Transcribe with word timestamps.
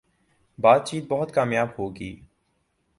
باتچیت 0.59 1.03
بہت 1.09 1.33
کامیاب 1.33 1.69
ہو 1.77 1.95
گی 1.95 2.11